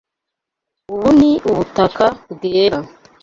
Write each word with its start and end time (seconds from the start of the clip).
Ubu 0.93 1.07
ni 1.19 1.31
ubutaka 1.49 2.05
bwera. 2.31 2.79